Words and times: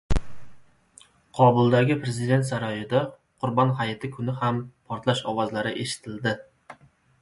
Qobuldagi 1.39 1.97
prezident 2.07 2.49
saroyida 2.49 3.03
Qurbon 3.45 3.77
hayiti 3.83 4.13
kuni 4.19 4.39
ham 4.43 4.67
portlash 4.89 5.27
ovozlari 5.37 5.81
eshitildi 5.87 6.39